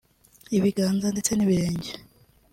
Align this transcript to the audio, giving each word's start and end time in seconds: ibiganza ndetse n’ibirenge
ibiganza 0.57 1.07
ndetse 1.13 1.31
n’ibirenge 1.33 1.91